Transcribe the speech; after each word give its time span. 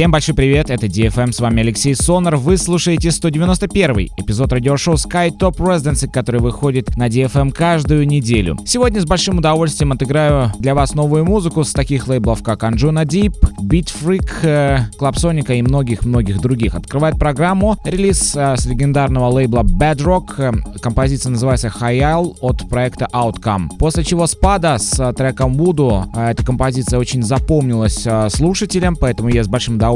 Всем 0.00 0.12
большой 0.12 0.34
привет, 0.34 0.70
это 0.70 0.86
DFM, 0.86 1.30
с 1.30 1.40
вами 1.40 1.60
Алексей 1.60 1.94
Сонар. 1.94 2.36
Вы 2.36 2.56
слушаете 2.56 3.10
191 3.10 4.08
эпизод 4.16 4.50
радиошоу 4.50 4.94
Sky 4.94 5.28
Top 5.28 5.56
Residency, 5.56 6.10
который 6.10 6.40
выходит 6.40 6.96
на 6.96 7.08
DFM 7.08 7.52
каждую 7.52 8.06
неделю. 8.06 8.56
Сегодня 8.64 9.02
с 9.02 9.04
большим 9.04 9.40
удовольствием 9.40 9.92
отыграю 9.92 10.54
для 10.58 10.74
вас 10.74 10.94
новую 10.94 11.26
музыку 11.26 11.64
с 11.64 11.74
таких 11.74 12.08
лейблов, 12.08 12.42
как 12.42 12.62
Anjuna 12.62 13.04
Deep, 13.04 13.34
Beat 13.60 13.92
Freak, 13.94 14.30
э, 14.40 14.78
Club 14.98 15.16
Sonica 15.16 15.54
и 15.54 15.60
многих-многих 15.60 16.40
других. 16.40 16.74
Открывает 16.74 17.18
программу 17.18 17.76
релиз 17.84 18.34
э, 18.34 18.56
с 18.56 18.64
легендарного 18.64 19.28
лейбла 19.28 19.64
Bedrock. 19.64 20.32
Э, 20.38 20.78
композиция 20.80 21.32
называется 21.32 21.70
Hayal 21.78 22.36
от 22.40 22.66
проекта 22.70 23.06
Outcome. 23.12 23.68
После 23.78 24.02
чего 24.02 24.26
спада 24.26 24.78
с 24.78 25.12
треком 25.12 25.60
Voodoo. 25.60 26.06
Эта 26.18 26.42
композиция 26.42 26.98
очень 26.98 27.22
запомнилась 27.22 28.06
слушателям, 28.30 28.96
поэтому 28.96 29.28
я 29.28 29.44
с 29.44 29.46
большим 29.46 29.74
удовольствием. 29.74 29.89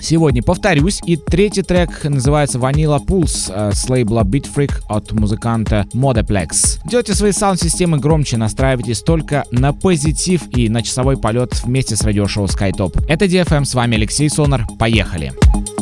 Сегодня 0.00 0.42
повторюсь. 0.42 1.00
И 1.04 1.16
третий 1.16 1.62
трек 1.62 2.04
называется 2.04 2.58
Vanilla 2.58 3.04
Pulse 3.04 3.52
э, 3.54 3.72
с 3.72 3.88
лейбла 3.88 4.22
Beat 4.24 4.72
от 4.88 5.12
музыканта 5.12 5.86
Modeplex. 5.94 6.80
Делайте 6.84 7.14
свои 7.14 7.32
саунд-системы 7.32 7.98
громче, 7.98 8.36
настраивайтесь 8.36 9.02
только 9.02 9.44
на 9.50 9.72
позитив 9.72 10.42
и 10.56 10.68
на 10.68 10.82
часовой 10.82 11.16
полет 11.16 11.62
вместе 11.64 11.96
с 11.96 12.02
радиошоу 12.02 12.46
SkyTop. 12.46 13.04
Это 13.08 13.26
DFM, 13.26 13.64
с 13.64 13.74
вами 13.74 13.96
Алексей 13.96 14.28
Сонар. 14.28 14.66
Поехали! 14.78 15.32
Поехали! 15.32 15.81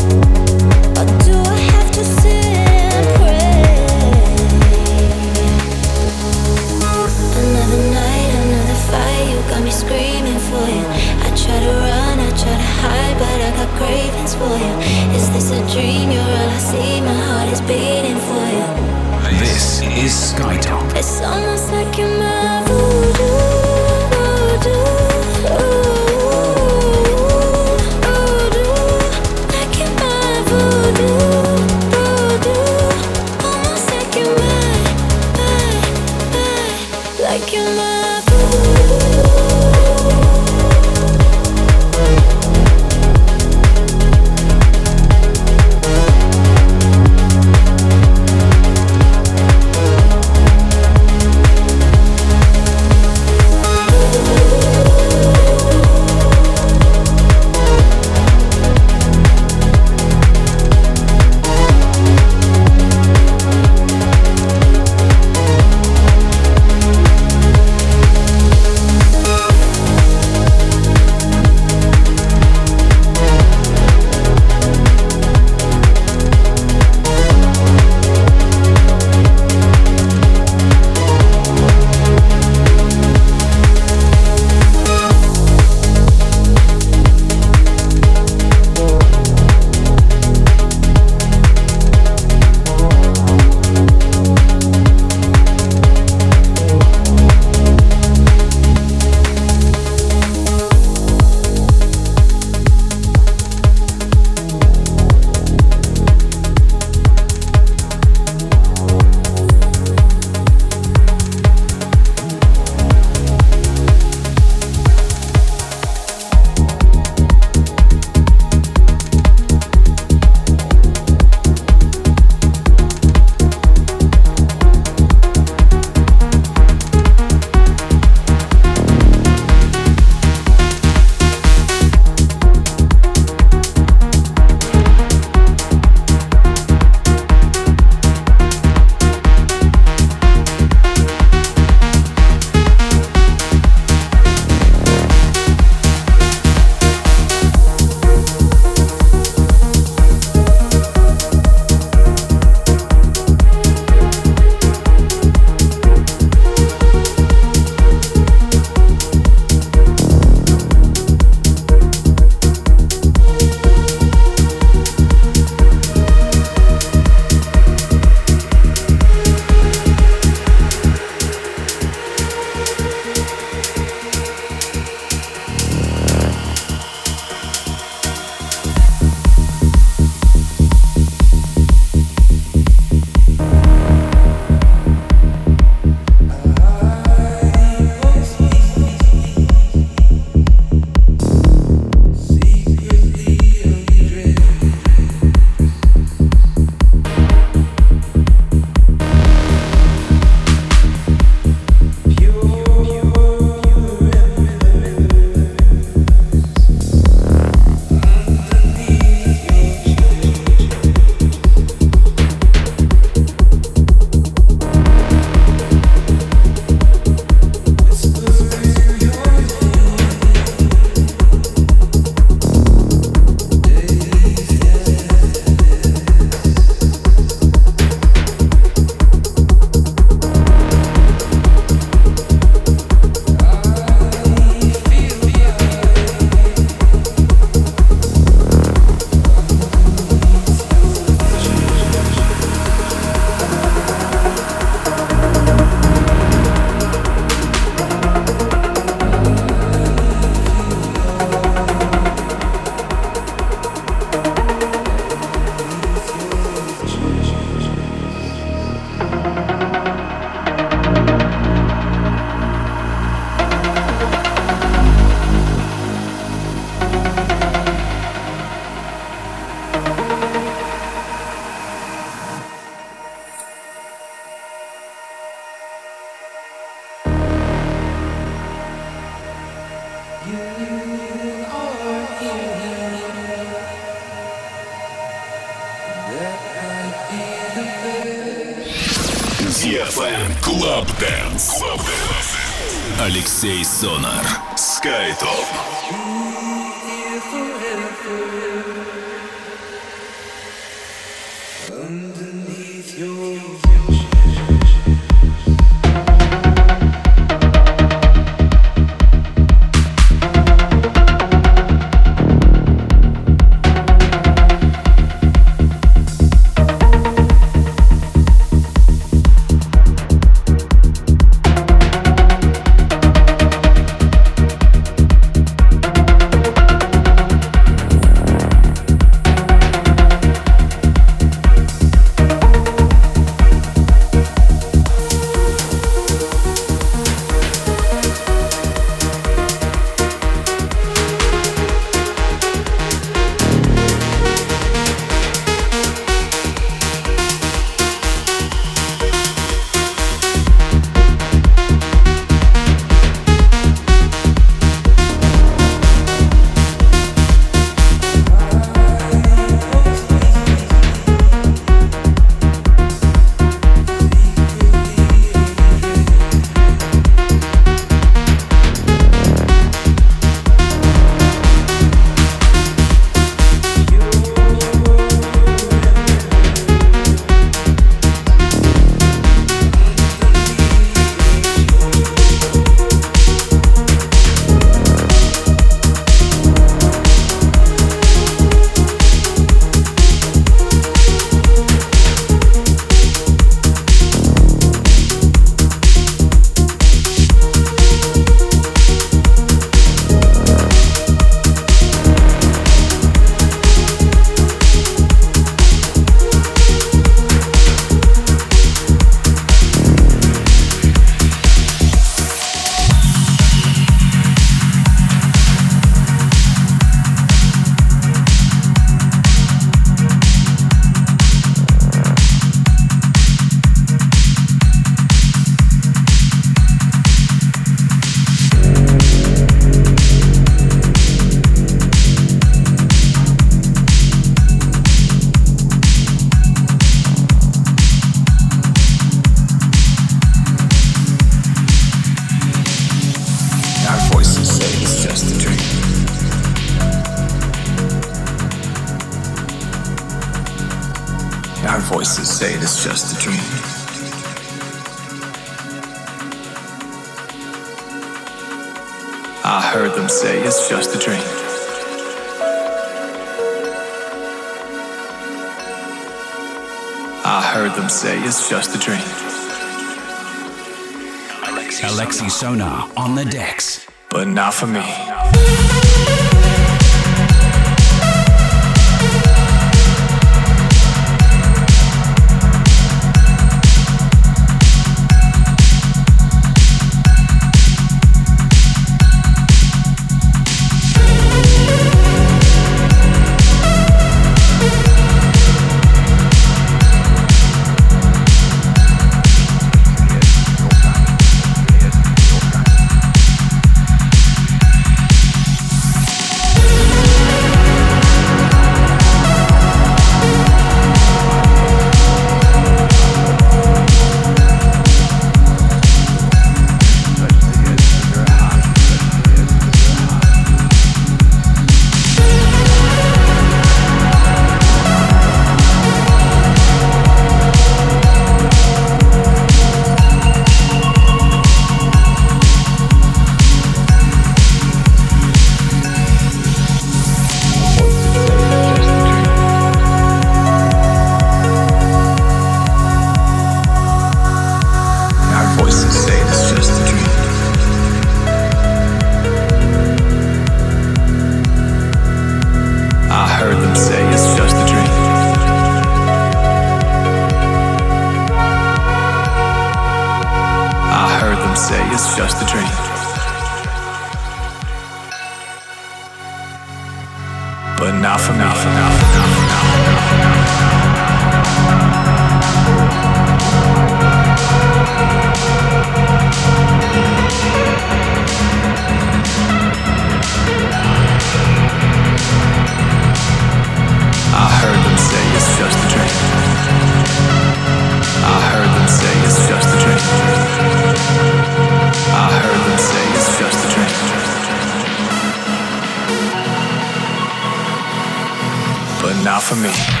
for 599.51 599.57
me. 599.57 600.00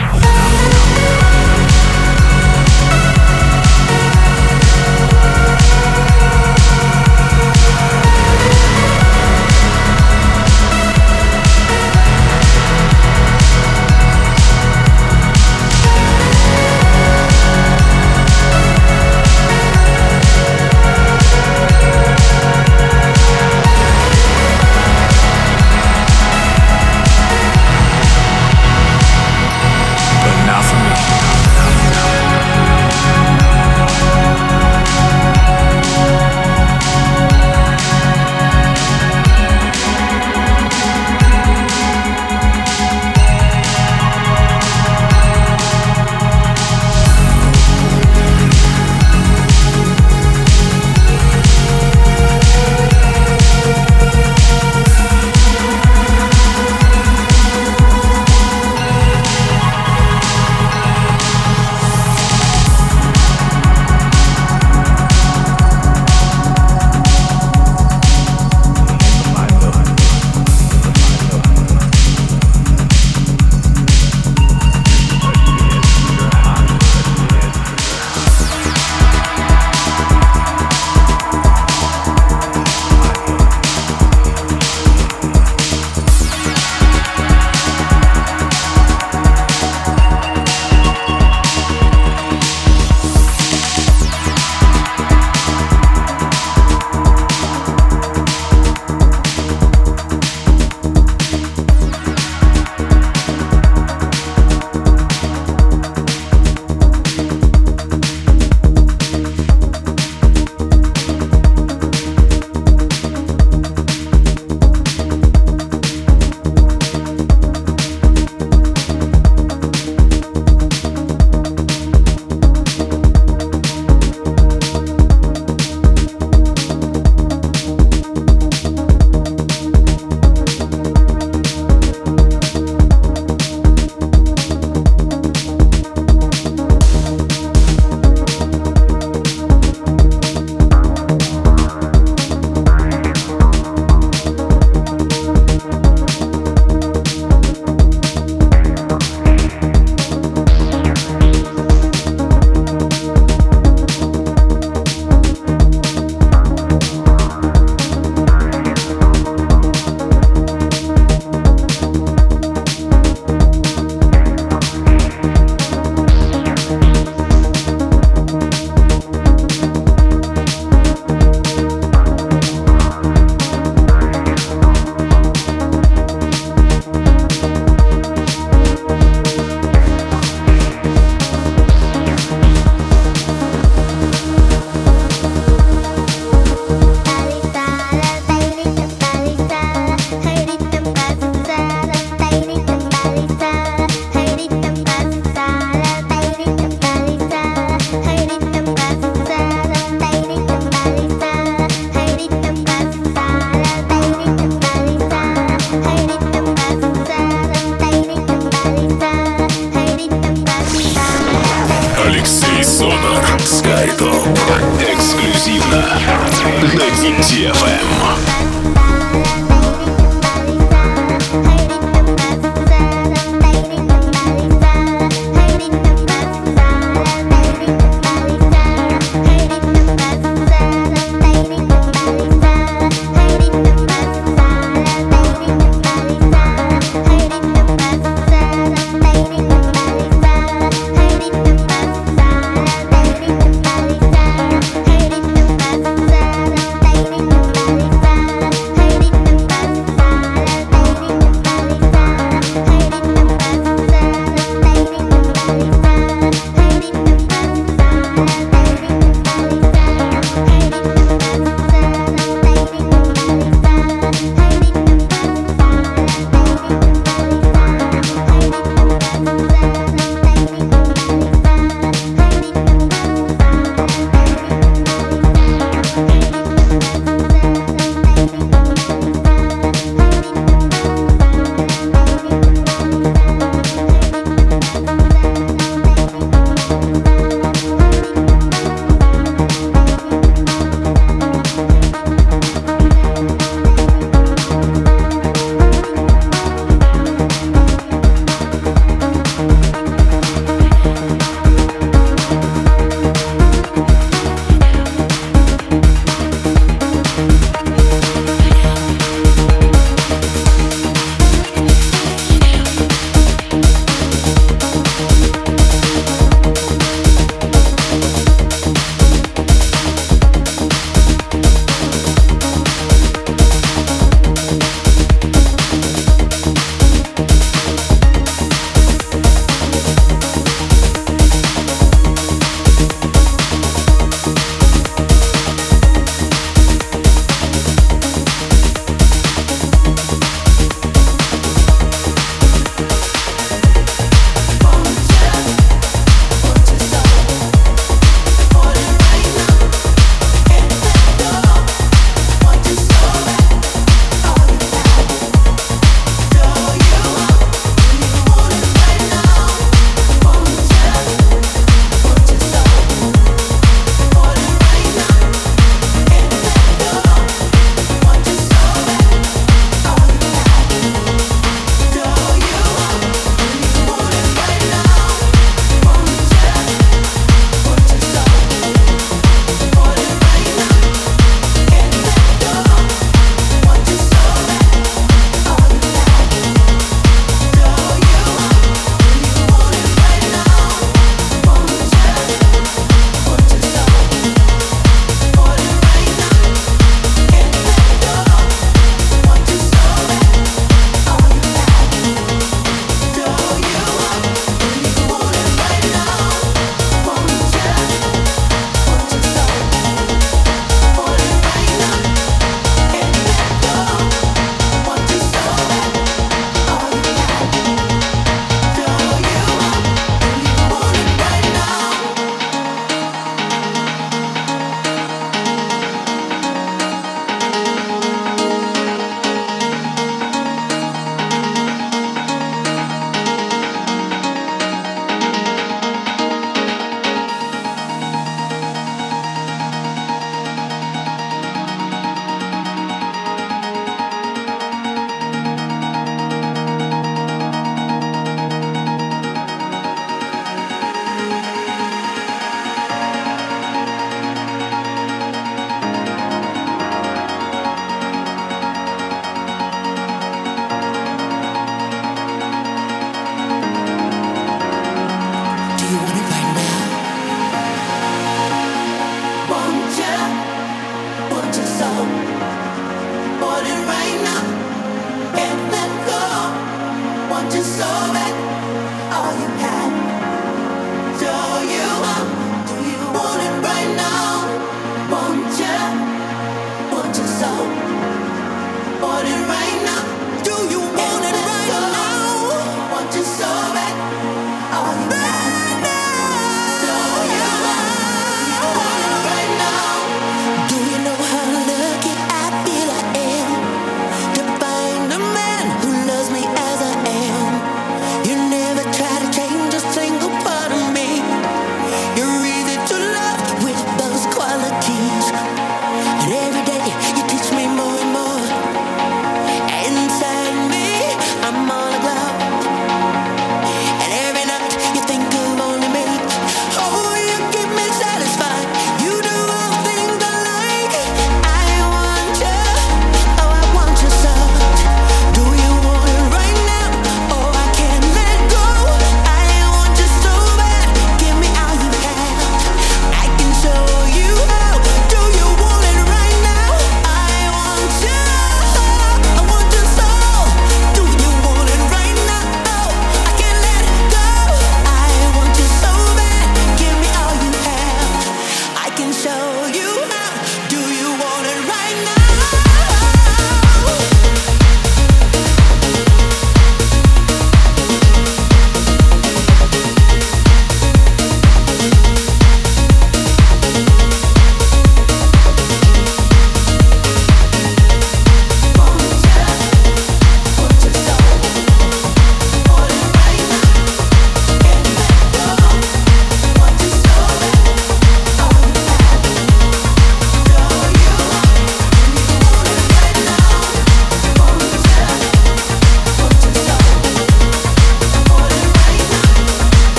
Roma. 218.01 218.40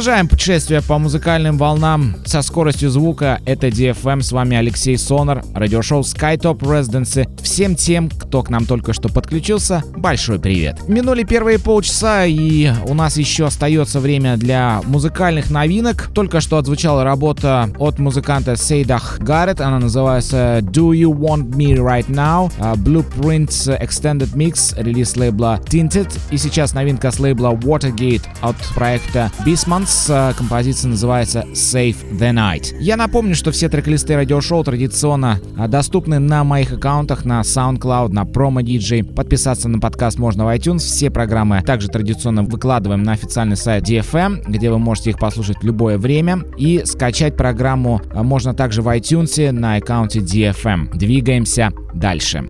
Продолжаем 0.00 0.28
путешествие 0.28 0.80
по 0.80 0.96
музыкальным 0.96 1.58
волнам 1.58 2.16
со 2.24 2.40
скоростью 2.40 2.88
звука. 2.88 3.38
Это 3.44 3.68
DFM, 3.68 4.22
с 4.22 4.32
вами 4.32 4.56
Алексей 4.56 4.96
Сонор, 4.96 5.44
радиошоу 5.54 6.00
SkyTop 6.00 6.60
Residency. 6.60 7.28
Всем 7.42 7.74
тем, 7.74 8.08
кто 8.08 8.42
к 8.42 8.48
нам 8.48 8.64
только 8.64 8.94
что 8.94 9.10
подключился, 9.10 9.84
большой 9.94 10.38
привет. 10.38 10.88
Минули 10.88 11.24
первые 11.24 11.58
полчаса, 11.58 12.24
и 12.24 12.72
у 12.86 12.94
нас 12.94 13.18
еще 13.18 13.44
остается 13.44 14.00
время 14.00 14.38
для 14.38 14.80
музыкальных 14.86 15.50
новинок. 15.50 16.10
Только 16.14 16.40
что 16.40 16.56
отзвучала 16.56 17.04
работа 17.04 17.68
от 17.78 17.98
музыканта 17.98 18.56
Сейдах 18.56 19.18
Гаррет, 19.18 19.60
она 19.60 19.80
называется 19.80 20.60
Do 20.62 20.92
You 20.92 21.12
Want 21.12 21.50
Me 21.50 21.74
Right 21.74 22.06
Now? 22.06 22.50
А, 22.58 22.74
Blueprints 22.74 23.68
Extended 23.78 24.34
Mix, 24.34 24.82
релиз 24.82 25.14
лейбла 25.18 25.60
Tinted. 25.66 26.10
И 26.30 26.38
сейчас 26.38 26.72
новинка 26.72 27.10
с 27.10 27.20
лейбла 27.20 27.50
Watergate 27.50 28.22
от 28.40 28.56
проекта 28.74 29.30
Bismarck 29.44 29.89
Basmans. 29.90 30.34
Композиция 30.36 30.90
называется 30.90 31.44
Save 31.52 31.96
the 32.12 32.32
Night. 32.32 32.74
Я 32.80 32.96
напомню, 32.96 33.34
что 33.34 33.50
все 33.50 33.68
трек-листы 33.68 34.16
радиошоу 34.16 34.62
традиционно 34.64 35.38
а, 35.56 35.68
доступны 35.68 36.18
на 36.18 36.44
моих 36.44 36.72
аккаунтах 36.72 37.24
на 37.24 37.40
SoundCloud, 37.40 38.08
на 38.08 38.22
Promo 38.22 38.62
DJ. 38.62 39.14
Подписаться 39.14 39.68
на 39.68 39.78
подкаст 39.78 40.18
можно 40.18 40.44
в 40.44 40.48
iTunes. 40.48 40.78
Все 40.78 41.10
программы 41.10 41.62
также 41.62 41.88
традиционно 41.88 42.42
выкладываем 42.42 43.02
на 43.02 43.12
официальный 43.12 43.56
сайт 43.56 43.88
DFM, 43.88 44.44
где 44.46 44.70
вы 44.70 44.78
можете 44.78 45.10
их 45.10 45.18
послушать 45.18 45.58
в 45.58 45.64
любое 45.64 45.98
время. 45.98 46.44
И 46.56 46.82
скачать 46.84 47.36
программу 47.36 48.00
а, 48.14 48.22
можно 48.22 48.54
также 48.54 48.82
в 48.82 48.88
iTunes 48.88 49.50
на 49.52 49.76
аккаунте 49.76 50.20
DFM. 50.20 50.96
Двигаемся 50.96 51.72
дальше. 51.94 52.48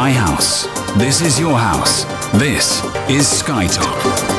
My 0.00 0.10
house. 0.10 0.64
This 0.96 1.20
is 1.20 1.38
your 1.38 1.58
house. 1.58 2.04
This 2.32 2.82
is 3.10 3.26
Skytop. 3.26 4.29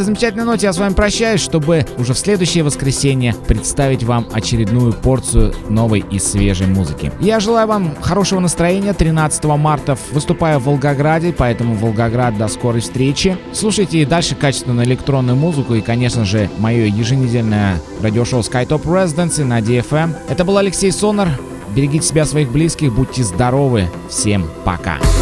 Этой 0.00 0.06
замечательной 0.06 0.44
ноте 0.44 0.66
я 0.66 0.72
с 0.72 0.78
вами 0.78 0.94
прощаюсь, 0.94 1.40
чтобы 1.40 1.84
уже 1.98 2.14
в 2.14 2.18
следующее 2.18 2.64
воскресенье 2.64 3.34
представить 3.46 4.02
вам 4.02 4.26
очередную 4.32 4.94
порцию 4.94 5.54
новой 5.68 6.00
и 6.10 6.18
свежей 6.18 6.66
музыки. 6.66 7.12
Я 7.20 7.38
желаю 7.38 7.68
вам 7.68 7.94
хорошего 8.00 8.40
настроения. 8.40 8.94
13 8.94 9.44
марта 9.44 9.98
выступаю 10.12 10.58
в 10.58 10.64
Волгограде, 10.64 11.34
поэтому 11.36 11.74
Волгоград 11.74 12.38
до 12.38 12.48
скорой 12.48 12.80
встречи. 12.80 13.36
Слушайте 13.52 13.98
и 13.98 14.06
дальше 14.06 14.34
качественную 14.34 14.86
электронную 14.86 15.36
музыку 15.36 15.74
и, 15.74 15.82
конечно 15.82 16.24
же, 16.24 16.48
мое 16.58 16.86
еженедельное 16.86 17.76
радиошоу 18.02 18.40
SkyTop 18.40 18.82
Residency 18.84 19.44
на 19.44 19.60
DFM. 19.60 20.14
Это 20.28 20.44
был 20.44 20.56
Алексей 20.56 20.92
Сонар. 20.92 21.28
Берегите 21.74 22.06
себя, 22.06 22.24
своих 22.24 22.50
близких, 22.50 22.92
будьте 22.94 23.22
здоровы. 23.22 23.88
Всем 24.08 24.48
пока. 24.64 24.96
This 24.96 25.19